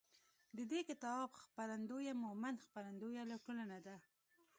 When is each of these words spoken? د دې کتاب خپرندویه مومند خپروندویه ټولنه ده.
د 0.57 0.59
دې 0.71 0.81
کتاب 0.89 1.27
خپرندویه 1.43 2.13
مومند 2.25 2.63
خپروندویه 2.65 3.23
ټولنه 3.45 3.77
ده. 3.87 3.97